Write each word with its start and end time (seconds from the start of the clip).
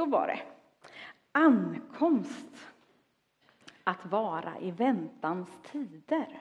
Så 0.00 0.06
var 0.06 0.26
det. 0.26 0.40
Ankomst. 1.32 2.72
Att 3.84 4.06
vara 4.06 4.58
i 4.60 4.70
väntans 4.70 5.48
tider. 5.72 6.40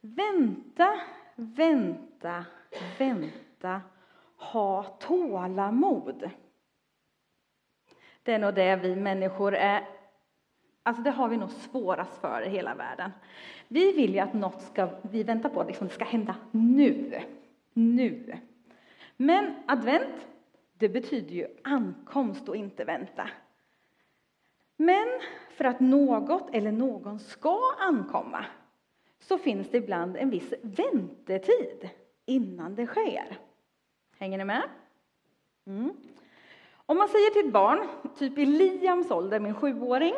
Vänta, 0.00 1.00
vänta, 1.34 2.44
vänta. 2.98 3.80
Ha 4.36 4.82
tålamod. 4.82 6.30
Det 8.22 8.32
är 8.32 8.38
nog 8.38 8.54
det 8.54 8.76
vi 8.76 8.96
människor 8.96 9.54
är 9.54 9.88
Alltså 10.82 11.02
det 11.02 11.10
har 11.10 11.28
vi 11.28 11.36
nog 11.36 11.50
svårast 11.50 12.20
för 12.20 12.42
i 12.42 12.48
hela 12.48 12.74
världen. 12.74 13.10
Vi 13.68 13.92
vill 13.92 14.14
ju 14.14 14.18
att 14.18 14.32
något 14.32 14.62
ska, 14.62 14.88
vi 15.02 15.22
väntar 15.22 15.48
på, 15.48 15.62
liksom 15.62 15.86
det 15.86 15.94
ska 15.94 16.04
hända 16.04 16.34
nu. 16.50 17.20
Nu. 17.72 18.38
Men 19.16 19.54
advent, 19.66 20.26
det 20.80 20.88
betyder 20.88 21.34
ju 21.34 21.46
ankomst 21.64 22.48
och 22.48 22.56
inte 22.56 22.84
vänta. 22.84 23.30
Men 24.76 25.08
för 25.50 25.64
att 25.64 25.80
något 25.80 26.54
eller 26.54 26.72
någon 26.72 27.18
ska 27.18 27.60
ankomma 27.78 28.44
så 29.18 29.38
finns 29.38 29.70
det 29.70 29.76
ibland 29.76 30.16
en 30.16 30.30
viss 30.30 30.54
väntetid 30.62 31.90
innan 32.26 32.74
det 32.74 32.86
sker. 32.86 33.38
Hänger 34.18 34.38
ni 34.38 34.44
med? 34.44 34.62
Mm. 35.66 35.96
Om 36.74 36.98
man 36.98 37.08
säger 37.08 37.30
till 37.30 37.46
ett 37.46 37.52
barn, 37.52 37.88
typ 38.18 38.38
i 38.38 38.46
Liams 38.46 39.10
ålder, 39.10 39.40
min 39.40 39.54
sjuåring, 39.54 40.14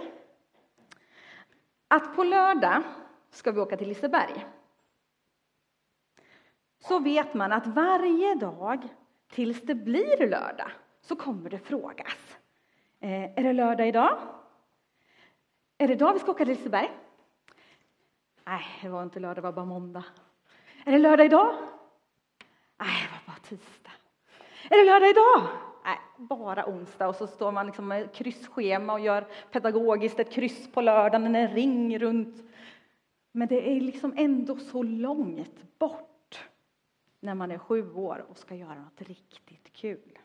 att 1.89 2.17
på 2.17 2.25
lördag 2.25 2.83
ska 3.31 3.53
vi 3.53 3.61
åka 3.61 3.77
till 3.77 3.89
Liseberg. 3.89 4.47
Så 6.79 6.99
vet 6.99 7.35
man 7.35 7.53
att 7.53 7.67
varje 7.67 8.35
dag 8.35 8.89
tills 9.33 9.63
det 9.63 9.75
blir 9.75 10.27
lördag 10.29 10.71
så 11.01 11.17
kommer 11.17 11.51
det 11.51 11.59
frågas. 11.59 12.37
Eh, 13.01 13.39
är 13.39 13.43
det 13.43 13.53
lördag 13.53 13.89
idag? 13.89 14.19
Är 15.79 15.89
det 15.89 15.93
idag 15.93 16.13
vi 16.13 16.19
ska 16.19 16.31
åka 16.31 16.45
till 16.45 16.55
Liseberg? 16.55 16.91
Nej, 18.45 18.65
det 18.83 18.89
var 18.89 19.03
inte 19.03 19.21
lördag, 19.21 19.37
det 19.37 19.41
var 19.41 19.53
bara 19.53 19.65
måndag. 19.65 20.05
Är 20.85 20.93
det 20.93 20.99
lördag 20.99 21.27
idag? 21.27 21.55
Nej, 22.79 23.03
det 23.03 23.13
var 23.13 23.35
bara 23.35 23.41
tisdag. 23.43 23.91
Är 24.71 24.79
det 24.79 24.85
lördag 24.85 25.11
idag? 25.11 25.49
Nej, 25.85 25.99
bara 26.17 26.67
onsdag. 26.67 27.09
Och 27.09 27.17
så 27.17 27.27
står 27.27 27.53
man 27.53 27.67
liksom 27.67 27.89
med 27.89 28.15
kryssschema 28.15 28.93
och 28.93 29.01
gör 29.01 29.27
pedagogiskt 29.53 30.21
ett 30.21 30.33
kryss 30.33 30.73
på 30.73 30.81
lördagen, 30.81 31.37
en 31.37 31.49
ring 31.49 31.99
runt. 31.99 32.45
Men 33.33 33.49
det 33.49 33.77
är 33.77 33.81
liksom 33.81 34.15
ändå 34.17 34.57
så 34.57 34.83
långt 34.83 35.79
bort 35.79 36.12
när 37.23 37.35
man 37.35 37.51
är 37.51 37.59
sju 37.59 37.93
år 37.93 38.25
och 38.29 38.39
ska 38.39 38.55
göra 38.55 38.75
något 38.75 39.03
riktigt 39.03 39.73
kul. 39.73 40.19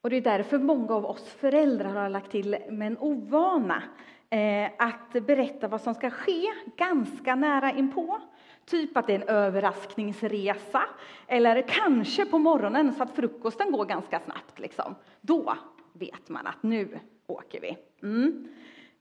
Och 0.00 0.10
det 0.10 0.16
är 0.16 0.20
därför 0.20 0.58
många 0.58 0.94
av 0.94 1.06
oss 1.06 1.28
föräldrar 1.28 1.94
har 1.94 2.08
lagt 2.08 2.30
till 2.30 2.56
med 2.70 2.86
en 2.86 2.98
ovana 2.98 3.82
eh, 4.30 4.70
att 4.78 5.12
berätta 5.12 5.68
vad 5.68 5.80
som 5.80 5.94
ska 5.94 6.10
ske 6.10 6.46
ganska 6.76 7.34
nära 7.34 7.72
inpå. 7.72 8.20
Typ 8.64 8.96
att 8.96 9.06
det 9.06 9.14
är 9.14 9.20
en 9.20 9.28
överraskningsresa, 9.28 10.82
eller 11.26 11.62
kanske 11.68 12.26
på 12.26 12.38
morgonen 12.38 12.94
så 12.94 13.02
att 13.02 13.16
frukosten 13.16 13.72
går 13.72 13.84
ganska 13.84 14.20
snabbt. 14.20 14.58
Liksom. 14.58 14.94
Då 15.20 15.56
vet 15.92 16.28
man 16.28 16.46
att 16.46 16.62
nu 16.62 16.98
åker 17.26 17.60
vi. 17.60 17.78
Mm. 18.02 18.48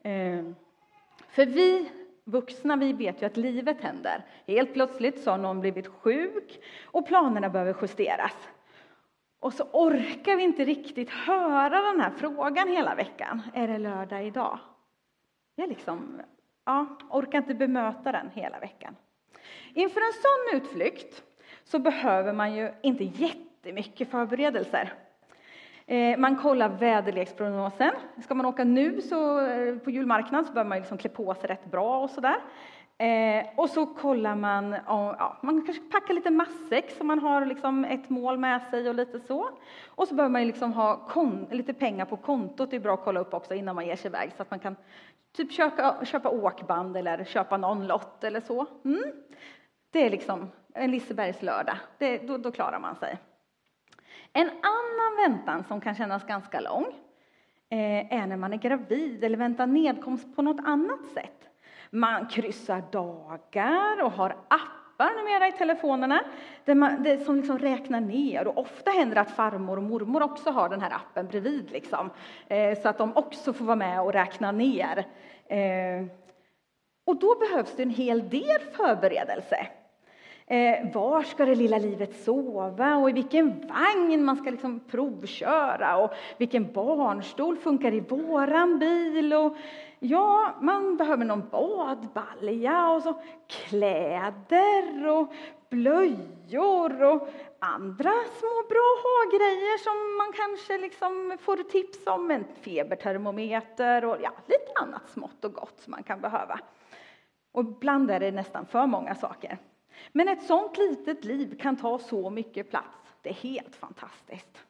Eh, 0.02 0.54
för 1.30 1.46
vi 1.46 1.90
vuxna, 2.28 2.76
vi 2.76 2.94
vet 2.94 3.22
ju 3.22 3.26
att 3.26 3.38
livet 3.38 3.82
händer. 3.82 4.26
Helt 4.48 4.74
plötsligt 4.74 5.24
så 5.24 5.32
har 5.32 5.38
någon 5.38 5.60
blivit 5.60 5.88
sjuk 5.88 6.60
och 6.86 7.08
planerna 7.08 7.50
behöver 7.50 7.76
justeras. 7.82 8.50
Och 9.40 9.54
så 9.54 9.64
orkar 9.64 10.36
vi 10.36 10.44
inte 10.44 10.66
riktigt 10.66 11.10
höra 11.10 11.82
den 11.82 12.02
här 12.02 12.12
frågan 12.18 12.68
hela 12.68 12.96
veckan. 12.96 13.42
Är 13.54 13.68
det 13.68 13.78
lördag 13.78 14.26
idag? 14.26 14.60
Jag 15.56 15.70
liksom, 15.70 16.22
ja, 16.66 16.98
orkar 17.10 17.38
inte 17.38 17.54
bemöta 17.54 18.12
den 18.12 18.30
hela 18.34 18.60
veckan. 18.60 18.96
Inför 19.74 20.02
en 20.02 20.14
sån 20.14 20.62
utflykt 20.62 21.24
så 21.64 21.80
behöver 21.80 22.34
man 22.34 22.56
ju 22.56 22.74
inte 22.82 23.04
jättemycket 23.04 24.12
förberedelser. 24.12 24.94
Eh, 25.90 26.18
man 26.18 26.36
kollar 26.36 26.70
väderleksprognosen. 26.70 27.92
Ska 28.24 28.36
man 28.36 28.46
åka 28.46 28.64
nu 28.64 29.02
så, 29.02 29.40
eh, 29.40 29.78
på 29.78 29.92
julmarknaden 29.92 30.46
så 30.46 30.54
behöver 30.54 30.70
man 30.70 30.78
liksom 30.78 30.98
klä 30.98 31.10
på 31.10 31.34
sig 31.34 31.50
rätt 31.50 31.66
bra 31.66 32.00
och 32.00 32.10
sådär. 32.10 32.36
Eh, 32.98 33.46
och 33.56 33.70
så 33.70 33.86
kollar 33.86 34.36
man, 34.36 34.76
ja, 34.86 35.38
man 35.42 35.66
kanske 35.66 35.84
packar 35.84 36.14
lite 36.14 36.32
matsäck 36.32 36.92
så 36.92 37.04
man 37.04 37.20
har 37.20 37.46
liksom 37.46 37.86
ett 37.86 38.10
mål 38.10 38.38
med 38.38 38.62
sig 38.70 38.90
och 38.90 38.96
lite 38.96 39.20
så. 39.20 39.50
Och 39.88 40.08
så 40.08 40.16
behöver 40.16 40.32
man 40.32 40.48
liksom 40.48 40.74
ha 40.74 41.10
lite 41.52 41.74
pengar 41.74 42.06
på 42.06 42.18
kontot, 42.18 42.70
det 42.70 42.76
är 42.76 42.80
bra 42.80 42.94
att 42.94 43.04
kolla 43.04 43.20
upp 43.20 43.34
också 43.34 43.54
innan 43.54 43.76
man 43.76 43.86
ger 43.86 43.96
sig 43.96 44.10
iväg 44.10 44.32
så 44.38 44.42
att 44.42 44.52
man 44.52 44.60
kan 44.60 44.76
typ 45.38 45.52
köpa, 45.52 46.06
köpa 46.06 46.30
åkband 46.30 46.98
eller 46.98 47.24
köpa 47.24 47.58
någon 47.58 47.88
lott 47.88 48.24
eller 48.24 48.42
så. 48.42 48.66
Mm. 48.86 49.04
Det 49.92 50.06
är 50.06 50.10
liksom 50.10 50.52
en 50.74 50.92
Lisebergslördag, 50.92 51.78
det, 51.98 52.18
då, 52.18 52.38
då 52.38 52.52
klarar 52.52 52.80
man 52.80 52.96
sig. 52.96 53.18
En 54.38 54.50
annan 54.50 55.32
väntan 55.32 55.64
som 55.64 55.82
kan 55.82 55.96
kännas 55.96 56.26
ganska 56.26 56.60
lång 56.60 56.86
eh, 57.70 58.14
är 58.14 58.28
när 58.28 58.38
man 58.38 58.54
är 58.54 58.58
gravid 58.58 59.24
eller 59.24 59.38
väntar 59.38 59.68
nedkomst 59.68 60.36
på 60.36 60.42
något 60.42 60.66
annat 60.66 61.06
sätt. 61.14 61.50
Man 61.90 62.28
kryssar 62.28 62.84
dagar 62.92 64.04
och 64.04 64.12
har 64.12 64.30
appar 64.30 65.24
numera 65.24 65.48
i 65.48 65.52
telefonerna 65.52 66.24
där 66.66 66.76
man, 66.76 67.04
det 67.04 67.26
som 67.26 67.36
liksom 67.36 67.60
räknar 67.60 68.02
ner. 68.02 68.48
Och 68.48 68.58
ofta 68.58 68.92
händer 68.92 69.16
det 69.16 69.22
att 69.22 69.32
farmor 69.32 69.78
och 69.78 69.84
mormor 69.84 70.24
också 70.24 70.50
har 70.50 70.70
den 70.70 70.82
här 70.82 70.92
appen 70.94 71.28
bredvid, 71.28 71.72
liksom, 71.72 72.10
eh, 72.48 72.80
så 72.82 72.90
att 72.90 72.98
de 72.98 73.18
också 73.18 73.54
får 73.54 73.66
vara 73.66 73.76
med 73.76 74.02
och 74.02 74.14
räkna 74.14 74.52
ner. 74.52 75.06
Eh, 75.48 76.06
och 77.06 77.20
då 77.20 77.36
behövs 77.40 77.76
det 77.76 77.84
en 77.84 77.90
hel 77.90 78.30
del 78.30 78.62
förberedelse. 78.74 79.68
Eh, 80.50 80.92
var 80.94 81.22
ska 81.24 81.46
det 81.46 81.56
lilla 81.56 81.78
livet 81.78 82.24
sova 82.24 82.96
och 82.96 83.10
i 83.10 83.14
vilken 83.14 83.68
vagn 83.68 84.26
man 84.26 84.36
ska 84.36 84.50
liksom 84.50 84.80
provköra 84.80 85.98
och 85.98 86.12
vilken 86.38 86.72
barnstol 86.74 87.58
funkar 87.58 87.94
i 87.94 88.00
våran 88.00 88.80
bil. 88.80 89.34
Och, 89.34 89.58
ja, 90.00 90.56
man 90.62 90.98
behöver 90.98 91.26
någon 91.26 91.50
badbalja 91.50 92.90
och 92.90 93.04
så 93.04 93.22
kläder 93.48 95.08
och 95.08 95.34
blöjor 95.70 97.04
och 97.04 97.28
andra 97.60 98.12
små 98.40 98.64
bra 98.70 98.90
ha-grejer 99.04 99.78
som 99.78 100.18
man 100.18 100.34
kanske 100.34 100.78
liksom 100.78 101.38
får 101.42 101.58
tips 101.58 102.08
om. 102.08 102.32
En 102.32 102.46
febertermometer 102.62 104.06
och 104.06 104.18
ja, 104.22 104.32
lite 104.46 104.72
annat 104.82 105.10
smått 105.10 105.46
och 105.46 105.54
gott 105.54 105.80
som 105.80 105.92
man 105.92 106.04
kan 106.04 106.22
behöva. 106.22 106.60
Och 107.52 107.62
ibland 107.62 108.12
är 108.12 108.20
det 108.20 108.32
nästan 108.32 108.66
för 108.66 108.86
många 108.86 109.16
saker. 109.16 109.58
Men 110.12 110.28
ett 110.28 110.44
sånt 110.44 110.78
litet 110.78 111.26
liv 111.26 111.58
kan 111.60 111.76
ta 111.76 112.00
så 112.00 112.30
mycket 112.30 112.70
plats. 112.70 113.16
Det 113.22 113.30
är 113.30 113.34
helt 113.34 113.76
fantastiskt. 113.76 114.64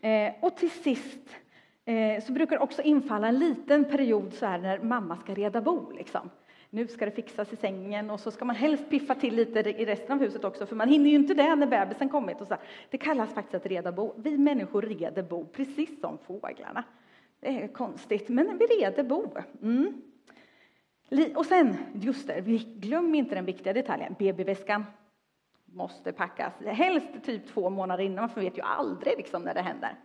Eh, 0.00 0.32
och 0.40 0.56
till 0.56 0.70
sist 0.70 1.36
eh, 1.84 2.24
så 2.24 2.32
brukar 2.32 2.56
det 2.56 2.62
också 2.62 2.82
infalla 2.82 3.28
en 3.28 3.38
liten 3.38 3.84
period 3.84 4.34
så 4.34 4.46
här 4.46 4.58
när 4.58 4.78
mamma 4.78 5.16
ska 5.16 5.34
reda 5.34 5.60
bo. 5.60 5.90
Liksom. 5.90 6.30
Nu 6.70 6.88
ska 6.88 7.04
det 7.04 7.10
fixas 7.10 7.52
i 7.52 7.56
sängen 7.56 8.10
och 8.10 8.20
så 8.20 8.30
ska 8.30 8.44
man 8.44 8.56
helst 8.56 8.90
piffa 8.90 9.14
till 9.14 9.34
lite 9.34 9.60
i 9.60 9.84
resten 9.84 10.12
av 10.12 10.18
huset 10.18 10.44
också 10.44 10.66
för 10.66 10.76
man 10.76 10.88
hinner 10.88 11.10
ju 11.10 11.16
inte 11.16 11.34
det 11.34 11.54
när 11.54 11.66
bebisen 11.66 12.08
kommit. 12.08 12.40
Och 12.40 12.48
så. 12.48 12.56
Det 12.90 12.98
kallas 12.98 13.34
faktiskt 13.34 13.54
att 13.54 13.66
reda 13.66 13.92
bo. 13.92 14.14
Vi 14.16 14.38
människor 14.38 14.82
reder 14.82 15.22
bo 15.22 15.46
precis 15.46 16.00
som 16.00 16.18
fåglarna. 16.18 16.84
Det 17.40 17.62
är 17.62 17.68
konstigt, 17.68 18.28
men 18.28 18.58
vi 18.58 18.66
reder 18.66 19.02
bo. 19.02 19.36
Mm. 19.62 20.02
Och 21.34 21.46
sen, 21.46 21.76
just 21.94 22.26
det, 22.26 22.40
glöm 22.76 23.14
inte 23.14 23.34
den 23.34 23.44
viktiga 23.44 23.72
detaljen, 23.72 24.14
BB-väskan 24.18 24.84
måste 25.64 26.12
packas. 26.12 26.52
Helst 26.66 27.08
typ 27.24 27.46
två 27.46 27.70
månader 27.70 28.04
innan, 28.04 28.28
för 28.28 28.36
man 28.36 28.44
vet 28.44 28.58
ju 28.58 28.62
aldrig 28.62 29.16
liksom 29.16 29.42
när 29.42 29.54
det 29.54 29.62
händer. 29.62 29.96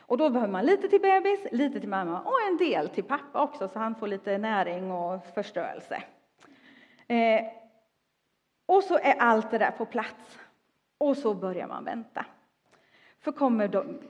Och 0.00 0.18
då 0.18 0.30
behöver 0.30 0.52
man 0.52 0.66
lite 0.66 0.88
till 0.88 1.00
bebis, 1.00 1.40
lite 1.52 1.80
till 1.80 1.88
mamma 1.88 2.20
och 2.20 2.48
en 2.48 2.56
del 2.56 2.88
till 2.88 3.04
pappa 3.04 3.42
också, 3.42 3.68
så 3.68 3.78
han 3.78 3.94
får 3.94 4.08
lite 4.08 4.38
näring 4.38 4.92
och 4.92 5.26
förstörelse. 5.34 6.02
Eh, 7.06 7.44
och 8.66 8.84
så 8.84 8.98
är 8.98 9.14
allt 9.18 9.50
det 9.50 9.58
där 9.58 9.70
på 9.70 9.86
plats. 9.86 10.38
Och 10.98 11.16
så 11.16 11.34
börjar 11.34 11.66
man 11.66 11.84
vänta. 11.84 12.26
För 13.20 13.32
kommer 13.32 13.68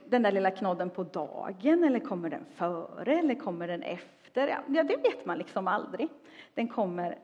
den 0.09 0.23
där 0.23 0.31
lilla 0.31 0.51
knodden 0.51 0.89
på 0.89 1.03
dagen, 1.03 1.83
eller 1.83 1.99
kommer 1.99 2.29
den 2.29 2.45
före, 2.55 3.19
eller 3.19 3.35
kommer 3.35 3.67
den 3.67 3.83
efter? 3.83 4.20
Ja, 4.33 4.83
det 4.83 4.97
vet 4.97 5.25
man 5.25 5.37
liksom 5.37 5.67
aldrig. 5.67 6.09
Den 6.53 6.67
kommer 6.67 7.17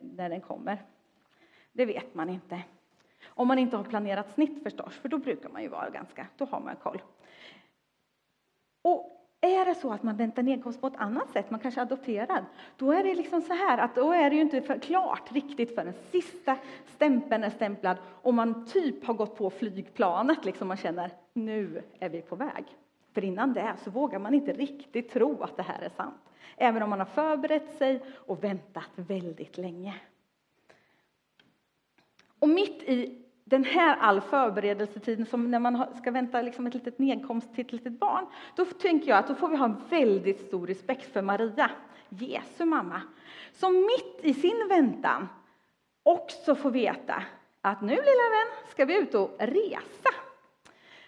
när 0.00 0.28
den 0.28 0.40
kommer. 0.40 0.82
Det 1.72 1.84
vet 1.84 2.14
man 2.14 2.28
inte. 2.28 2.62
Om 3.26 3.48
man 3.48 3.58
inte 3.58 3.76
har 3.76 3.84
planerat 3.84 4.34
snitt 4.34 4.62
förstås, 4.62 4.94
för 4.94 5.08
då 5.08 5.18
brukar 5.18 5.48
man 5.48 5.62
ju 5.62 5.68
vara 5.68 5.90
ganska, 5.90 6.26
då 6.36 6.44
har 6.44 6.60
man 6.60 6.76
koll. 6.76 7.02
Och 8.82 9.20
Är 9.42 9.64
det 9.64 9.74
så 9.74 9.92
att 9.92 10.02
man 10.02 10.16
väntar 10.16 10.42
nedkomst 10.42 10.80
på 10.80 10.86
ett 10.86 10.96
annat 10.96 11.30
sätt, 11.30 11.50
man 11.50 11.60
kanske 11.60 11.80
är 11.80 11.82
adopterad, 11.82 12.44
då 12.76 12.92
är 12.92 13.04
det 13.04 13.14
liksom 13.14 13.42
så 13.42 13.52
här 13.52 13.78
att 13.78 13.94
då 13.94 14.12
är 14.12 14.30
det 14.30 14.36
ju 14.36 14.42
inte 14.42 14.62
för 14.62 14.78
klart 14.78 15.32
riktigt 15.32 15.74
förrän 15.74 15.92
sista 16.10 16.56
stämpeln 16.86 17.44
är 17.44 17.50
stämplad 17.50 17.96
och 18.22 18.34
man 18.34 18.66
typ 18.66 19.04
har 19.04 19.14
gått 19.14 19.36
på 19.36 19.50
flygplanet, 19.50 20.44
liksom 20.44 20.68
man 20.68 20.76
känner 20.76 21.10
nu 21.32 21.82
är 21.98 22.08
vi 22.08 22.22
på 22.22 22.36
väg. 22.36 22.64
För 23.14 23.24
innan 23.24 23.52
det 23.52 23.74
så 23.84 23.90
vågar 23.90 24.18
man 24.18 24.34
inte 24.34 24.52
riktigt 24.52 25.10
tro 25.10 25.42
att 25.42 25.56
det 25.56 25.62
här 25.62 25.80
är 25.82 25.88
sant, 25.88 26.29
även 26.56 26.82
om 26.82 26.90
man 26.90 26.98
har 26.98 27.06
förberett 27.06 27.78
sig 27.78 28.02
och 28.14 28.44
väntat 28.44 28.90
väldigt 28.94 29.58
länge. 29.58 29.94
Och 32.38 32.48
mitt 32.48 32.82
i 32.82 33.22
den 33.44 33.64
här 33.64 33.96
all 33.96 34.20
förberedelsetiden, 34.20 35.26
som 35.26 35.50
när 35.50 35.58
man 35.58 35.96
ska 35.96 36.10
vänta 36.10 36.42
liksom 36.42 36.66
ett 36.66 36.74
litet 36.74 36.98
nedkomst 36.98 37.54
till 37.54 37.66
ett 37.66 37.72
litet 37.72 38.00
barn, 38.00 38.26
då 38.56 38.64
tänker 38.64 39.08
jag 39.08 39.18
att 39.18 39.28
då 39.28 39.34
får 39.34 39.48
vi 39.48 39.56
ha 39.56 39.64
en 39.64 39.82
väldigt 39.88 40.40
stor 40.40 40.66
respekt 40.66 41.12
för 41.12 41.22
Maria, 41.22 41.70
Jesu 42.08 42.64
mamma, 42.64 43.02
som 43.52 43.76
mitt 43.76 44.20
i 44.22 44.34
sin 44.34 44.68
väntan 44.68 45.28
också 46.02 46.54
får 46.54 46.70
veta 46.70 47.22
att 47.60 47.80
nu 47.80 47.90
lilla 47.90 48.30
vän 48.30 48.68
ska 48.68 48.84
vi 48.84 48.98
ut 48.98 49.14
och 49.14 49.36
resa. 49.38 50.14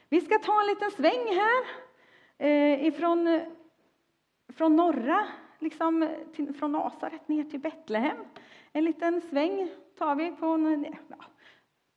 Vi 0.08 0.20
ska 0.20 0.38
ta 0.38 0.60
en 0.60 0.66
liten 0.66 0.90
sväng 0.90 1.26
här 1.26 1.64
eh, 2.38 2.86
ifrån 2.86 3.40
från 4.56 4.76
norra, 4.76 5.26
liksom, 5.58 6.08
till, 6.34 6.54
från 6.54 6.72
Nasaret 6.72 7.28
ner 7.28 7.44
till 7.44 7.60
Betlehem. 7.60 8.16
En 8.72 8.84
liten 8.84 9.20
sväng 9.20 9.68
tar 9.98 10.14
vi 10.14 10.32
på 10.32 10.46
en, 10.46 10.86
ja, 11.08 11.24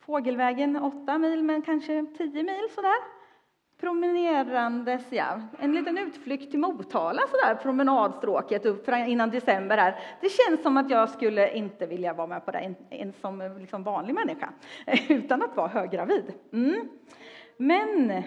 Fågelvägen 0.06 0.76
åtta 0.76 1.18
mil, 1.18 1.42
men 1.42 1.62
kanske 1.62 2.06
tio 2.18 2.42
mil 2.42 2.68
sådär. 2.74 3.16
Promenerandes, 3.80 5.12
ja. 5.12 5.40
En 5.58 5.72
liten 5.72 5.98
utflykt 5.98 6.50
till 6.50 6.60
Motala, 6.60 7.22
sådär, 7.30 7.54
promenadstråket 7.54 8.66
upp 8.66 8.88
innan 8.88 9.30
december 9.30 9.78
här. 9.78 9.98
Det 10.20 10.28
känns 10.28 10.62
som 10.62 10.76
att 10.76 10.90
jag 10.90 11.10
skulle 11.10 11.56
inte 11.56 11.86
vilja 11.86 12.12
vara 12.12 12.26
med 12.26 12.44
på 12.44 12.50
det 12.50 12.74
en, 12.90 13.12
som 13.12 13.56
liksom 13.60 13.82
vanlig 13.82 14.14
människa, 14.14 14.52
utan 15.08 15.42
att 15.42 15.56
vara 15.56 15.68
höggravid. 15.68 16.32
Mm. 16.52 16.88
Men 17.56 18.22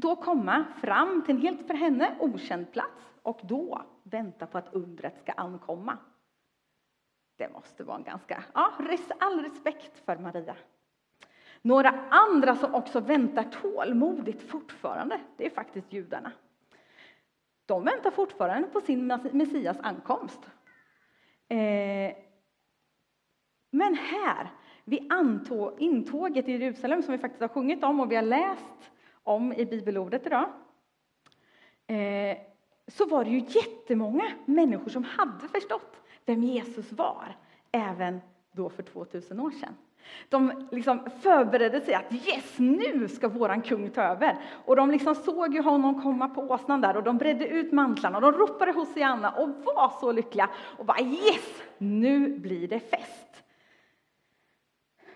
då 0.00 0.16
komma 0.16 0.64
fram 0.80 1.22
till 1.22 1.34
en 1.34 1.42
helt 1.42 1.66
för 1.66 1.74
henne 1.74 2.16
okänd 2.20 2.72
plats 2.72 3.18
och 3.22 3.40
då 3.42 3.82
vänta 4.02 4.46
på 4.46 4.58
att 4.58 4.74
undret 4.74 5.18
ska 5.18 5.32
ankomma. 5.32 5.98
Det 7.36 7.52
måste 7.52 7.84
vara 7.84 7.96
en 7.96 8.04
ganska, 8.04 8.44
ja, 8.54 8.72
all 9.18 9.42
respekt 9.42 10.04
för 10.04 10.16
Maria. 10.16 10.56
Några 11.62 11.90
andra 12.10 12.56
som 12.56 12.74
också 12.74 13.00
väntar 13.00 13.44
tålmodigt 13.44 14.50
fortfarande, 14.50 15.20
det 15.36 15.46
är 15.46 15.50
faktiskt 15.50 15.92
judarna. 15.92 16.32
De 17.66 17.84
väntar 17.84 18.10
fortfarande 18.10 18.68
på 18.68 18.80
sin 18.80 19.06
Messias 19.32 19.76
ankomst. 19.82 20.50
Eh, 21.48 22.16
men 23.70 23.94
här, 23.94 24.50
vid 24.84 25.12
intåget 25.78 26.48
i 26.48 26.52
Jerusalem, 26.52 27.02
som 27.02 27.12
vi 27.12 27.18
faktiskt 27.18 27.40
har 27.40 27.48
sjungit 27.48 27.84
om 27.84 28.00
och 28.00 28.12
vi 28.12 28.16
har 28.16 28.22
läst 28.22 28.90
om 29.30 29.52
i 29.52 29.64
bibelordet 29.64 30.26
idag, 30.26 30.48
eh, 31.86 32.38
så 32.86 33.06
var 33.06 33.24
det 33.24 33.30
ju 33.30 33.38
jättemånga 33.38 34.24
människor 34.44 34.90
som 34.90 35.04
hade 35.04 35.48
förstått 35.48 36.00
vem 36.26 36.42
Jesus 36.42 36.92
var, 36.92 37.36
även 37.72 38.20
då 38.52 38.68
för 38.68 38.82
2000 38.82 39.40
år 39.40 39.50
sedan. 39.50 39.76
De 40.28 40.68
liksom 40.70 41.10
förberedde 41.20 41.80
sig 41.80 41.94
att 41.94 42.12
yes, 42.12 42.58
nu 42.58 43.08
ska 43.08 43.28
våran 43.28 43.62
kung 43.62 43.90
ta 43.90 44.02
över. 44.02 44.36
Och 44.64 44.76
de 44.76 44.90
liksom 44.90 45.14
såg 45.14 45.54
ju 45.54 45.62
honom 45.62 46.02
komma 46.02 46.28
på 46.28 46.42
åsnan 46.42 46.80
där 46.80 46.96
och 46.96 47.02
de 47.02 47.18
bredde 47.18 47.48
ut 47.48 47.72
mantlarna 47.72 48.16
och 48.16 48.22
de 48.22 48.32
ropade 48.32 48.72
Hosianna 48.72 49.30
och 49.30 49.48
var 49.48 50.00
så 50.00 50.12
lyckliga 50.12 50.50
och 50.78 50.84
bara 50.84 51.00
yes, 51.00 51.62
nu 51.78 52.38
blir 52.38 52.68
det 52.68 52.80
fest. 52.80 53.42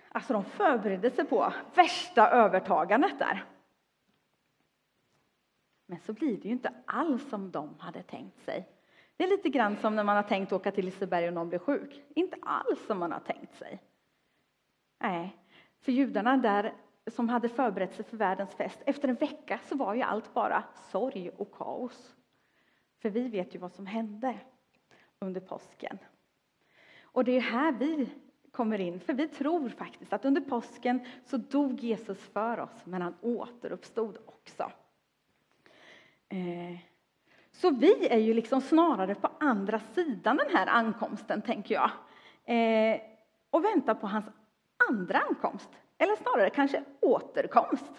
Alltså 0.09 0.33
de 0.33 0.45
förberedde 0.45 1.11
sig 1.11 1.25
på 1.25 1.53
värsta 1.75 2.31
övertagandet 2.31 3.19
där. 3.19 3.45
Men 5.87 5.99
så 6.01 6.13
blir 6.13 6.37
det 6.37 6.45
ju 6.45 6.51
inte 6.51 6.73
alls 6.87 7.29
som 7.29 7.51
de 7.51 7.79
hade 7.79 8.03
tänkt 8.03 8.45
sig. 8.45 8.69
Det 9.17 9.25
är 9.25 9.29
lite 9.29 9.49
grann 9.49 9.77
som 9.77 9.97
när 9.97 10.05
man 10.05 10.17
har 10.17 10.23
tänkt 10.23 10.53
åka 10.53 10.73
till 10.73 10.85
Liseberg 10.85 11.29
och 11.29 11.35
någon 11.35 11.49
blir 11.49 11.59
sjuk. 11.59 12.03
Inte 12.15 12.37
alls 12.43 12.87
som 12.87 12.99
man 12.99 13.13
har 13.13 13.21
tänkt 13.21 13.55
sig. 13.55 13.83
Nej, 15.01 15.37
för 15.81 15.93
judarna 15.93 16.37
där 16.37 16.75
som 17.07 17.29
hade 17.29 17.49
förberett 17.49 17.95
sig 17.95 18.05
för 18.05 18.17
världens 18.17 18.55
fest, 18.55 18.83
efter 18.87 19.09
en 19.09 19.15
vecka 19.15 19.61
så 19.69 19.77
var 19.77 19.95
ju 19.95 20.03
allt 20.03 20.35
bara 20.35 20.65
sorg 20.91 21.31
och 21.31 21.53
kaos. 21.53 22.15
För 22.99 23.11
vi 23.11 23.29
vet 23.29 23.55
ju 23.55 23.59
vad 23.59 23.73
som 23.73 23.87
hände 23.87 24.39
under 25.19 25.41
påsken. 25.41 25.99
Och 27.03 27.25
det 27.25 27.33
är 27.33 27.41
här 27.41 27.73
vi 27.73 28.09
kommer 28.51 28.81
in, 28.81 29.01
för 29.01 29.13
vi 29.13 29.29
tror 29.29 29.69
faktiskt 29.69 30.13
att 30.13 30.25
under 30.25 30.41
påsken 30.41 31.07
så 31.25 31.37
dog 31.37 31.81
Jesus 31.81 32.19
för 32.19 32.61
oss, 32.61 32.87
men 32.87 33.03
han 33.03 33.15
återuppstod 33.21 34.19
också. 34.27 34.71
Eh, 36.29 36.79
så 37.53 37.71
vi 37.71 38.09
är 38.09 38.19
ju 38.19 38.35
liksom 38.35 38.61
snarare 38.61 39.15
på 39.15 39.31
andra 39.41 39.79
sidan 39.79 40.37
den 40.37 40.57
här 40.57 40.67
ankomsten, 40.67 41.43
tänker 41.43 41.75
jag. 41.75 41.91
Eh, 42.45 43.01
och 43.51 43.65
väntar 43.65 43.95
på 43.95 44.07
hans 44.07 44.25
andra 44.89 45.19
ankomst, 45.19 45.71
eller 45.99 46.17
snarare 46.17 46.51
kanske 46.51 46.85
återkomst. 47.01 47.93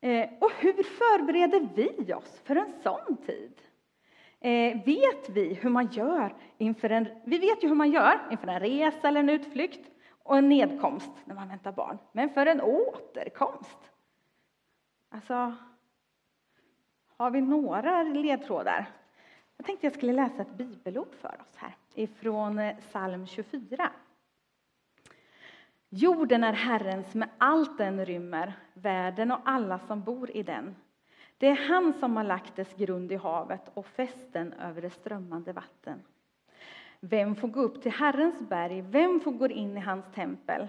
Eh, 0.00 0.28
och 0.40 0.50
hur 0.58 0.82
förbereder 0.82 1.68
vi 1.74 2.14
oss 2.14 2.40
för 2.44 2.56
en 2.56 2.72
sån 2.82 3.16
tid? 3.16 3.52
Vet 4.84 5.28
vi 5.28 5.54
hur 5.54 5.70
man 5.70 5.86
gör 5.86 6.34
inför 6.58 6.90
en, 6.90 7.08
vi 7.24 7.38
vet 7.38 7.64
ju 7.64 7.68
hur 7.68 7.74
man 7.74 7.90
gör 7.90 8.20
inför 8.30 8.48
en 8.48 8.60
resa 8.60 9.08
eller 9.08 9.20
en 9.20 9.28
utflykt 9.28 9.90
och 10.22 10.38
en 10.38 10.48
nedkomst 10.48 11.10
när 11.24 11.34
man 11.34 11.48
väntar 11.48 11.72
barn. 11.72 11.98
Men 12.12 12.30
för 12.30 12.46
en 12.46 12.60
återkomst? 12.60 13.78
Alltså, 15.08 15.54
har 17.16 17.30
vi 17.30 17.40
några 17.40 18.02
ledtrådar? 18.02 18.90
Jag 19.56 19.66
tänkte 19.66 19.86
jag 19.86 19.94
skulle 19.94 20.12
läsa 20.12 20.42
ett 20.42 20.54
bibelord 20.54 21.14
för 21.20 21.40
oss 21.40 21.56
här 21.56 21.74
ifrån 21.94 22.58
eh, 22.58 22.76
psalm 22.76 23.26
24. 23.26 23.90
Jorden 25.88 26.44
är 26.44 26.52
Herrens 26.52 27.14
med 27.14 27.28
allt 27.38 27.78
den 27.78 28.06
rymmer, 28.06 28.52
världen 28.74 29.32
och 29.32 29.40
alla 29.44 29.78
som 29.78 30.02
bor 30.02 30.30
i 30.30 30.42
den. 30.42 30.76
Det 31.38 31.46
är 31.46 31.68
han 31.68 31.92
som 31.92 32.16
har 32.16 32.24
lagt 32.24 32.56
dess 32.56 32.74
grund 32.74 33.12
i 33.12 33.16
havet 33.16 33.70
och 33.74 33.86
fästen 33.86 34.52
över 34.52 34.82
det 34.82 34.90
strömmande 34.90 35.52
vatten. 35.52 36.02
Vem 37.00 37.36
får 37.36 37.48
gå 37.48 37.60
upp 37.60 37.82
till 37.82 37.92
Herrens 37.92 38.40
berg? 38.40 38.80
Vem 38.80 39.20
får 39.20 39.32
gå 39.32 39.48
in 39.48 39.76
i 39.76 39.80
hans 39.80 40.04
tempel? 40.14 40.68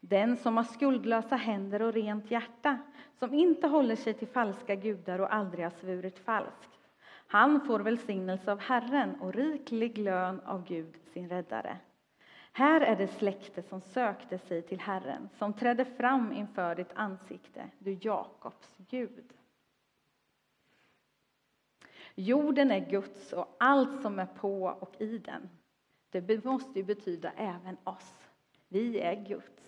Den 0.00 0.36
som 0.36 0.56
har 0.56 0.64
skuldlösa 0.64 1.36
händer 1.36 1.82
och 1.82 1.92
rent 1.92 2.30
hjärta, 2.30 2.78
som 3.18 3.34
inte 3.34 3.66
håller 3.66 3.96
sig 3.96 4.14
till 4.14 4.28
falska 4.28 4.74
gudar 4.74 5.18
och 5.18 5.34
aldrig 5.34 5.64
har 5.64 5.70
svurit 5.70 6.18
falskt. 6.18 6.78
Han 7.30 7.60
får 7.66 7.80
välsignelse 7.80 8.52
av 8.52 8.60
Herren 8.60 9.20
och 9.20 9.34
riklig 9.34 9.98
lön 9.98 10.40
av 10.40 10.64
Gud, 10.64 10.96
sin 11.12 11.28
räddare. 11.28 11.78
Här 12.52 12.80
är 12.80 12.96
det 12.96 13.08
släkte 13.08 13.62
som 13.62 13.80
sökte 13.80 14.38
sig 14.38 14.62
till 14.62 14.80
Herren, 14.80 15.28
som 15.38 15.52
trädde 15.52 15.84
fram 15.84 16.32
inför 16.32 16.74
ditt 16.74 16.92
ansikte, 16.94 17.70
du 17.78 17.98
Jakobs 18.00 18.76
Gud. 18.76 19.32
Jorden 22.14 22.70
är 22.70 22.90
Guds 22.90 23.32
och 23.32 23.56
allt 23.58 24.02
som 24.02 24.18
är 24.18 24.26
på 24.26 24.64
och 24.64 25.00
i 25.00 25.18
den. 25.18 25.48
Det 26.10 26.44
måste 26.44 26.78
ju 26.78 26.84
betyda 26.84 27.32
även 27.36 27.76
oss. 27.84 28.28
Vi 28.68 29.00
är 29.00 29.24
Guds. 29.24 29.67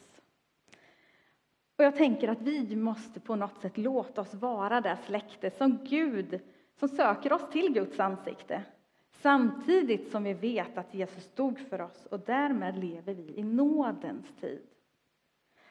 Och 1.81 1.85
jag 1.85 1.97
tänker 1.97 2.29
att 2.29 2.43
vi 2.43 2.77
måste 2.77 3.21
på 3.21 3.37
något 3.37 3.61
sätt 3.61 3.79
låta 3.79 4.21
oss 4.21 4.35
vara 4.35 4.81
det 4.81 4.99
släkte 5.07 5.51
som 5.51 5.79
Gud, 5.85 6.41
som 6.79 6.89
söker 6.89 7.33
oss 7.33 7.51
till 7.51 7.73
Guds 7.73 8.01
ansikte. 8.01 8.63
Samtidigt 9.11 10.11
som 10.11 10.25
vi 10.25 10.35
vet 10.35 10.79
att 10.79 10.95
Jesus 10.95 11.25
stod 11.25 11.59
för 11.59 11.81
oss 11.81 12.07
och 12.11 12.21
därmed 12.21 12.79
lever 12.79 13.15
vi 13.15 13.35
i 13.37 13.43
nådens 13.43 14.27
tid. 14.41 14.67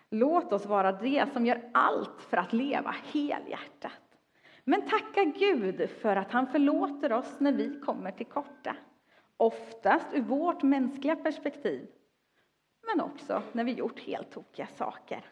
Låt 0.09 0.53
oss 0.53 0.65
vara 0.65 0.91
det 0.91 1.33
som 1.33 1.45
gör 1.45 1.69
allt 1.73 2.21
för 2.21 2.37
att 2.37 2.53
leva 2.53 2.95
helhjärtat. 3.13 4.17
Men 4.63 4.81
tacka 4.81 5.23
Gud 5.23 5.89
för 5.89 6.15
att 6.15 6.31
han 6.31 6.47
förlåter 6.47 7.13
oss 7.13 7.35
när 7.39 7.51
vi 7.51 7.79
kommer 7.79 8.11
till 8.11 8.25
korta. 8.25 8.75
Oftast 9.37 10.07
ur 10.13 10.21
vårt 10.21 10.63
mänskliga 10.63 11.15
perspektiv, 11.15 11.87
men 12.87 13.01
också 13.01 13.41
när 13.51 13.63
vi 13.63 13.71
gjort 13.71 13.99
helt 13.99 14.31
tokiga 14.31 14.67
saker. 14.67 15.25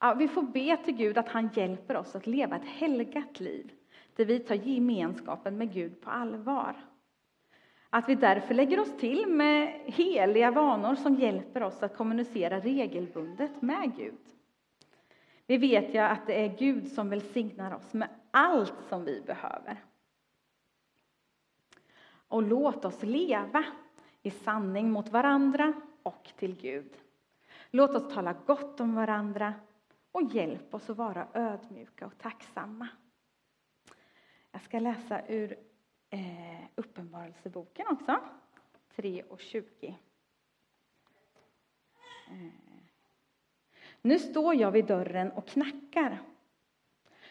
Ja, 0.00 0.14
vi 0.14 0.28
får 0.28 0.42
be 0.42 0.76
till 0.84 0.94
Gud 0.96 1.18
att 1.18 1.28
han 1.28 1.50
hjälper 1.54 1.96
oss 1.96 2.16
att 2.16 2.26
leva 2.26 2.56
ett 2.56 2.68
helgat 2.68 3.40
liv 3.40 3.72
där 4.16 4.24
vi 4.24 4.38
tar 4.38 4.54
gemenskapen 4.54 5.58
med 5.58 5.72
Gud 5.72 6.00
på 6.00 6.10
allvar. 6.10 6.76
Att 7.90 8.08
vi 8.08 8.14
därför 8.14 8.54
lägger 8.54 8.80
oss 8.80 8.96
till 8.96 9.26
med 9.26 9.80
heliga 9.86 10.50
vanor 10.50 10.94
som 10.94 11.14
hjälper 11.14 11.62
oss 11.62 11.82
att 11.82 11.96
kommunicera 11.96 12.60
regelbundet 12.60 13.62
med 13.62 13.96
Gud. 13.96 14.18
Vi 15.46 15.56
vet 15.56 15.94
ju 15.94 15.98
att 15.98 16.26
det 16.26 16.44
är 16.44 16.58
Gud 16.58 16.92
som 16.92 17.10
välsignar 17.10 17.74
oss 17.74 17.94
med 17.94 18.08
allt 18.30 18.82
som 18.88 19.04
vi 19.04 19.20
behöver. 19.26 19.84
Och 22.28 22.42
låt 22.42 22.84
oss 22.84 23.02
leva 23.02 23.64
i 24.22 24.30
sanning 24.30 24.90
mot 24.90 25.08
varandra 25.08 25.72
och 26.02 26.30
till 26.36 26.56
Gud. 26.56 26.92
Låt 27.70 27.90
oss 27.90 28.14
tala 28.14 28.34
gott 28.46 28.80
om 28.80 28.94
varandra 28.94 29.54
och 30.12 30.22
hjälp 30.22 30.74
oss 30.74 30.90
att 30.90 30.96
vara 30.96 31.28
ödmjuka 31.34 32.06
och 32.06 32.18
tacksamma. 32.18 32.88
Jag 34.52 34.62
ska 34.62 34.78
läsa 34.78 35.26
ur 35.26 35.58
eh, 36.10 36.64
Uppenbarelseboken 36.74 37.86
också, 37.90 38.20
3 38.96 39.22
och 39.22 39.40
20. 39.40 39.86
Eh. 39.86 39.94
Nu 44.02 44.18
står 44.18 44.54
jag 44.54 44.70
vid 44.70 44.86
dörren 44.86 45.32
och 45.32 45.46
knackar. 45.46 46.22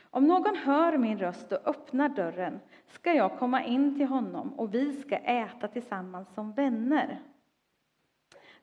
Om 0.02 0.28
någon 0.28 0.56
hör 0.56 0.98
min 0.98 1.20
röst 1.20 1.52
och 1.52 1.68
öppnar 1.68 2.10
dörren 2.10 2.60
ska 2.88 3.14
jag 3.14 3.40
komma 3.40 3.64
in 3.64 3.98
till 3.98 4.08
honom 4.08 4.60
och 4.60 4.74
vi 4.74 4.94
ska 4.94 5.18
äta 5.18 5.68
tillsammans 5.68 6.34
som 6.34 6.54
vänner. 6.54 7.22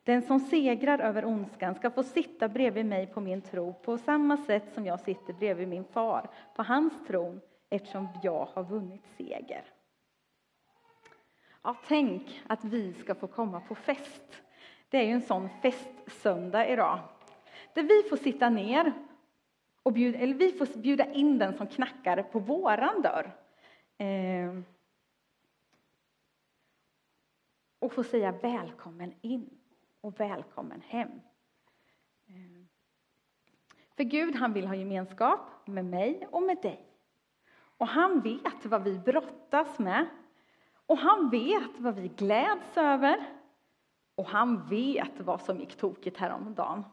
Den 0.06 0.22
som 0.22 0.40
segrar 0.40 0.98
över 0.98 1.24
ondskan 1.24 1.74
ska 1.74 1.90
få 1.90 2.02
sitta 2.02 2.48
bredvid 2.48 2.86
mig 2.86 3.06
på 3.06 3.20
min 3.20 3.42
tro 3.42 3.74
på 3.74 3.98
samma 3.98 4.36
sätt 4.36 4.74
som 4.74 4.86
jag 4.86 5.00
sitter 5.00 5.32
bredvid 5.32 5.68
min 5.68 5.84
far 5.84 6.30
på 6.56 6.62
hans 6.62 7.06
tron 7.06 7.40
eftersom 7.70 8.08
jag 8.22 8.48
har 8.52 8.64
vunnit 8.64 9.04
seger. 9.16 9.64
Ja, 11.62 11.76
tänk 11.88 12.42
att 12.46 12.64
vi 12.64 12.92
ska 12.92 13.14
få 13.14 13.26
komma 13.26 13.60
på 13.60 13.74
fest. 13.74 14.42
Det 14.88 14.98
är 14.98 15.02
ju 15.02 15.12
en 15.12 15.22
sån 15.22 15.48
festsöndag 15.62 16.68
idag. 16.68 16.98
Där 17.74 17.82
vi 17.82 18.08
får 18.08 18.16
sitta 18.16 18.50
ner 18.50 18.92
och 19.82 19.92
bjuda, 19.92 20.18
eller 20.18 20.34
vi 20.34 20.52
får 20.52 20.78
bjuda 20.78 21.12
in 21.12 21.38
den 21.38 21.56
som 21.56 21.66
knackar 21.66 22.22
på 22.22 22.38
våran 22.38 23.02
dörr. 23.02 23.30
Eh, 23.98 24.60
och 27.78 27.92
få 27.92 28.04
säga 28.04 28.32
välkommen 28.32 29.14
in 29.20 29.50
och 30.06 30.20
välkommen 30.20 30.82
hem. 30.86 31.20
För 33.96 34.04
Gud 34.04 34.36
han 34.36 34.52
vill 34.52 34.66
ha 34.66 34.74
gemenskap 34.74 35.40
med 35.64 35.84
mig 35.84 36.28
och 36.30 36.42
med 36.42 36.62
dig. 36.62 36.86
Och 37.76 37.86
han 37.86 38.20
vet 38.20 38.66
vad 38.66 38.82
vi 38.82 38.98
brottas 38.98 39.78
med. 39.78 40.06
Och 40.86 40.98
han 40.98 41.30
vet 41.30 41.70
vad 41.78 41.94
vi 41.94 42.08
gläds 42.08 42.76
över. 42.76 43.26
Och 44.14 44.26
han 44.26 44.68
vet 44.68 45.20
vad 45.20 45.40
som 45.40 45.60
gick 45.60 45.76
tokigt 45.76 46.16
häromdagen. 46.16 46.84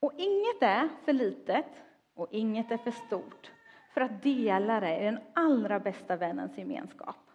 Och 0.00 0.12
inget 0.16 0.62
är 0.62 0.88
för 1.04 1.12
litet 1.12 1.82
och 2.14 2.28
inget 2.30 2.70
är 2.70 2.78
för 2.78 2.90
stort 2.90 3.50
för 3.94 4.00
att 4.00 4.22
dela 4.22 4.80
det 4.80 5.00
i 5.00 5.04
den 5.04 5.18
allra 5.34 5.80
bästa 5.80 6.16
vännens 6.16 6.58
gemenskap. 6.58 7.27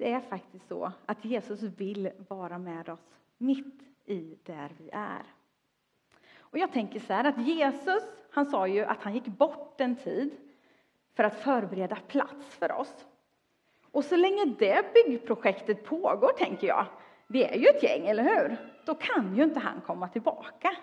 Det 0.00 0.12
är 0.12 0.20
faktiskt 0.20 0.68
så 0.68 0.92
att 1.06 1.24
Jesus 1.24 1.62
vill 1.62 2.10
vara 2.28 2.58
med 2.58 2.88
oss 2.88 3.10
mitt 3.38 3.82
i 4.04 4.38
där 4.44 4.72
vi 4.78 4.90
är. 4.92 5.22
Och 6.38 6.58
jag 6.58 6.72
tänker 6.72 7.00
så 7.00 7.12
här 7.12 7.24
att 7.24 7.46
Jesus, 7.46 8.02
han 8.30 8.46
sa 8.46 8.66
ju 8.66 8.84
att 8.84 9.02
han 9.02 9.14
gick 9.14 9.26
bort 9.26 9.80
en 9.80 9.96
tid 9.96 10.30
för 11.14 11.24
att 11.24 11.42
förbereda 11.42 11.96
plats 11.96 12.54
för 12.54 12.72
oss. 12.72 13.06
Och 13.90 14.04
så 14.04 14.16
länge 14.16 14.44
det 14.58 14.94
byggprojektet 14.94 15.84
pågår, 15.84 16.32
tänker 16.38 16.66
jag, 16.66 16.86
vi 17.26 17.44
är 17.44 17.56
ju 17.56 17.66
ett 17.66 17.82
gäng, 17.82 18.06
eller 18.06 18.22
hur? 18.22 18.56
Då 18.86 18.94
kan 18.94 19.36
ju 19.36 19.42
inte 19.42 19.60
han 19.60 19.80
komma 19.80 20.08
tillbaka. 20.08 20.76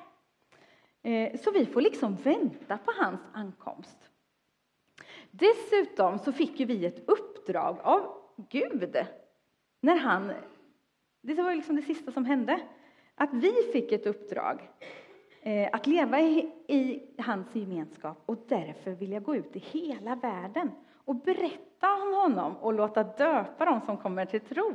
Eh, 1.02 1.40
så 1.40 1.52
vi 1.52 1.66
får 1.66 1.82
liksom 1.82 2.16
vänta 2.16 2.78
på 2.78 2.92
hans 2.98 3.22
ankomst. 3.34 3.98
Dessutom 5.32 6.20
så 6.20 6.32
fick 6.32 6.60
ju 6.60 6.66
vi 6.66 6.86
ett 6.86 7.10
uppdrag 7.10 7.78
av 7.82 8.27
Gud 8.38 8.98
när 9.82 9.96
han, 9.96 10.32
det 11.22 11.34
var 11.34 11.56
liksom 11.56 11.76
det 11.76 11.82
sista 11.82 12.12
som 12.12 12.26
hände, 12.26 12.60
att 13.16 13.34
vi 13.34 13.52
fick 13.74 13.92
ett 13.92 14.06
uppdrag 14.06 14.70
eh, 15.42 15.70
att 15.72 15.88
leva 15.88 16.20
i, 16.20 16.52
i 16.68 17.02
hans 17.18 17.56
gemenskap 17.56 18.24
och 18.26 18.46
därför 18.48 18.92
vill 18.92 19.12
jag 19.12 19.24
gå 19.24 19.36
ut 19.36 19.56
i 19.56 19.60
hela 19.60 20.16
världen 20.16 20.72
och 21.06 21.16
berätta 21.16 21.94
om 21.94 22.14
honom 22.14 22.58
och 22.58 22.74
låta 22.74 23.04
döpa 23.04 23.66
dem 23.66 23.82
som 23.86 23.98
kommer 23.98 24.26
till 24.26 24.42
tro. 24.42 24.74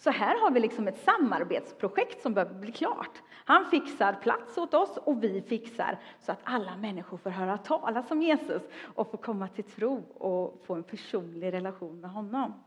Så 0.00 0.10
här 0.10 0.40
har 0.40 0.50
vi 0.50 0.60
liksom 0.60 0.88
ett 0.88 1.04
samarbetsprojekt 1.04 2.22
som 2.22 2.34
behöver 2.34 2.54
bli 2.54 2.72
klart. 2.72 3.22
Han 3.44 3.70
fixar 3.70 4.12
plats 4.12 4.58
åt 4.58 4.74
oss 4.74 4.96
och 4.96 5.24
vi 5.24 5.42
fixar 5.42 5.98
så 6.20 6.32
att 6.32 6.40
alla 6.44 6.76
människor 6.76 7.16
får 7.16 7.30
höra 7.30 7.58
talas 7.58 8.10
om 8.10 8.22
Jesus 8.22 8.62
och 8.94 9.10
få 9.10 9.16
komma 9.16 9.48
till 9.48 9.64
tro 9.64 10.04
och 10.14 10.62
få 10.66 10.74
en 10.74 10.82
personlig 10.82 11.52
relation 11.52 12.00
med 12.00 12.10
honom. 12.10 12.64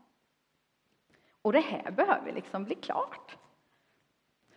Och 1.42 1.52
det 1.52 1.60
här 1.60 1.90
behöver 1.90 2.32
liksom 2.32 2.64
bli 2.64 2.74
klart. 2.74 3.36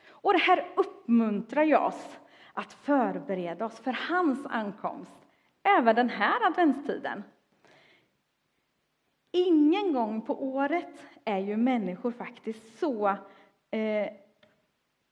Och 0.10 0.34
det 0.34 0.40
här 0.40 0.74
uppmuntrar 0.76 1.76
oss 1.76 2.18
att 2.54 2.74
förbereda 2.74 3.66
oss 3.66 3.80
för 3.80 3.98
hans 4.10 4.46
ankomst 4.46 5.18
även 5.64 5.96
den 5.96 6.10
här 6.10 6.48
adventstiden. 6.48 7.24
Ingen 9.32 9.94
gång 9.94 10.22
på 10.22 10.44
året 10.44 11.04
är 11.26 11.38
ju 11.38 11.58
människor 11.58 12.12
faktiskt 12.12 12.80
så 12.80 13.08
eh, 13.72 14.10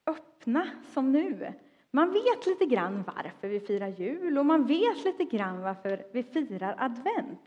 öppna 0.06 0.68
som 0.94 1.12
nu. 1.12 1.54
Man 1.92 2.12
vet 2.12 2.46
lite 2.46 2.66
grann 2.66 3.04
varför 3.08 3.48
vi 3.48 3.60
firar 3.60 3.88
jul 3.88 4.38
och 4.38 4.46
man 4.46 4.68
vet 4.68 5.06
lite 5.06 5.24
grann 5.24 5.62
varför 5.62 6.06
vi 6.12 6.24
firar 6.24 6.76
advent. 6.78 7.42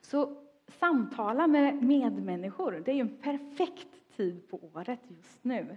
Så 0.00 0.42
samtala 0.66 1.46
med 1.46 1.82
medmänniskor, 1.82 2.82
det 2.84 2.90
är 2.90 2.94
ju 2.94 3.00
en 3.00 3.16
perfekt 3.16 4.16
tid 4.16 4.48
på 4.48 4.60
året 4.74 5.00
just 5.08 5.44
nu. 5.44 5.76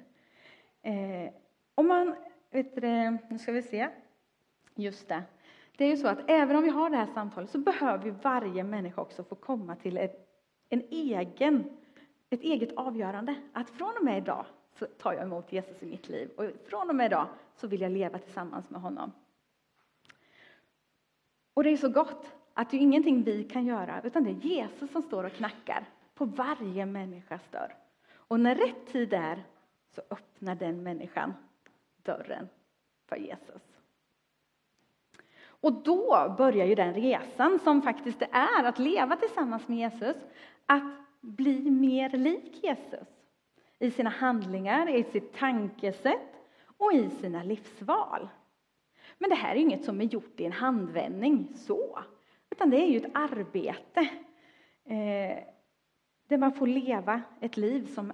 Eh, 0.81 1.34
om 1.75 1.88
man, 1.88 2.15
vet 2.51 2.75
du, 2.75 3.17
nu 3.29 3.39
ska 3.39 3.51
vi 3.51 3.62
se, 3.62 3.89
just 4.75 5.08
det. 5.08 5.24
Det 5.79 5.86
är 5.86 5.89
ju 5.89 5.98
så 5.98 6.07
att 6.07 6.19
även 6.27 6.55
om 6.55 6.63
vi 6.63 6.69
har 6.69 6.89
det 6.89 6.98
här 6.98 7.05
samtalet 7.05 7.50
så 7.50 7.57
behöver 7.57 8.05
ju 8.05 8.12
varje 8.12 8.63
människa 8.63 9.01
också 9.01 9.24
få 9.24 9.36
komma 9.36 9.75
till 9.75 9.98
ett, 9.98 10.27
en 10.69 10.83
egen, 10.89 11.77
ett 12.29 12.41
eget 12.41 12.77
avgörande. 12.77 13.36
Att 13.53 13.69
från 13.69 13.98
och 13.98 14.03
med 14.03 14.17
idag 14.17 14.45
så 14.74 14.86
tar 14.86 15.13
jag 15.13 15.24
emot 15.24 15.51
Jesus 15.51 15.83
i 15.83 15.86
mitt 15.86 16.09
liv 16.09 16.29
och 16.38 16.45
från 16.69 16.89
och 16.89 16.95
med 16.95 17.05
idag 17.05 17.27
så 17.55 17.67
vill 17.67 17.81
jag 17.81 17.91
leva 17.91 18.19
tillsammans 18.19 18.69
med 18.69 18.81
honom. 18.81 19.12
Och 21.53 21.63
det 21.63 21.69
är 21.69 21.77
så 21.77 21.89
gott 21.89 22.33
att 22.53 22.69
det 22.69 22.77
är 22.77 22.81
ingenting 22.81 23.24
vi 23.24 23.43
kan 23.43 23.65
göra 23.65 24.01
utan 24.03 24.24
det 24.24 24.29
är 24.29 24.33
Jesus 24.33 24.91
som 24.91 25.01
står 25.01 25.24
och 25.24 25.33
knackar 25.33 25.86
på 26.13 26.25
varje 26.25 26.86
människas 26.86 27.41
dörr. 27.51 27.75
Och 28.13 28.39
när 28.39 28.55
rätt 28.55 28.88
tid 28.88 29.13
är 29.13 29.43
så 29.89 30.01
öppnar 30.09 30.55
den 30.55 30.83
människan 30.83 31.33
dörren 32.03 32.50
för 33.05 33.15
Jesus. 33.15 33.79
Och 35.61 35.73
då 35.73 36.35
börjar 36.37 36.65
ju 36.65 36.75
den 36.75 36.93
resan 36.93 37.59
som 37.59 37.81
faktiskt 37.81 38.19
det 38.19 38.29
är 38.31 38.63
att 38.63 38.79
leva 38.79 39.15
tillsammans 39.15 39.67
med 39.67 39.77
Jesus, 39.77 40.17
att 40.65 40.93
bli 41.21 41.71
mer 41.71 42.09
lik 42.09 42.63
Jesus 42.63 43.07
i 43.79 43.91
sina 43.91 44.09
handlingar, 44.09 44.89
i 44.89 45.03
sitt 45.03 45.33
tankesätt 45.33 46.35
och 46.77 46.93
i 46.93 47.09
sina 47.09 47.43
livsval. 47.43 48.29
Men 49.17 49.29
det 49.29 49.35
här 49.35 49.55
är 49.55 49.59
inget 49.59 49.85
som 49.85 50.01
är 50.01 50.05
gjort 50.05 50.39
i 50.39 50.45
en 50.45 50.51
handvändning 50.51 51.53
så, 51.55 51.99
utan 52.49 52.69
det 52.69 52.77
är 52.77 52.87
ju 52.87 52.97
ett 52.97 53.11
arbete 53.13 54.09
eh, 54.85 55.43
där 56.27 56.37
man 56.37 56.51
får 56.51 56.67
leva 56.67 57.21
ett 57.41 57.57
liv 57.57 57.85
som 57.85 58.07